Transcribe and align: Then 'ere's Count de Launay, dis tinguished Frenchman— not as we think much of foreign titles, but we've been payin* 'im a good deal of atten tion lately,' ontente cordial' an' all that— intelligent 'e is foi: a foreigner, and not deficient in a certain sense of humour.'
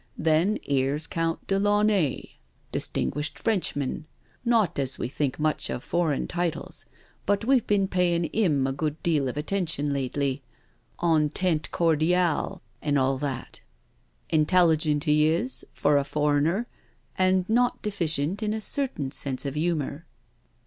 Then 0.17 0.57
'ere's 0.67 1.05
Count 1.05 1.45
de 1.45 1.59
Launay, 1.59 2.23
dis 2.71 2.87
tinguished 2.87 3.37
Frenchman— 3.37 4.07
not 4.43 4.79
as 4.79 4.97
we 4.97 5.07
think 5.07 5.39
much 5.39 5.69
of 5.69 5.83
foreign 5.83 6.25
titles, 6.27 6.87
but 7.27 7.45
we've 7.45 7.67
been 7.67 7.87
payin* 7.87 8.25
'im 8.25 8.65
a 8.65 8.73
good 8.73 8.97
deal 9.03 9.27
of 9.29 9.37
atten 9.37 9.67
tion 9.67 9.93
lately,' 9.93 10.41
ontente 11.13 11.69
cordial' 11.69 12.63
an' 12.81 12.97
all 12.97 13.19
that— 13.19 13.61
intelligent 14.31 15.07
'e 15.07 15.27
is 15.27 15.63
foi: 15.71 15.97
a 15.99 16.03
foreigner, 16.03 16.65
and 17.15 17.47
not 17.47 17.79
deficient 17.83 18.41
in 18.41 18.55
a 18.55 18.59
certain 18.59 19.11
sense 19.11 19.45
of 19.45 19.53
humour.' 19.53 20.07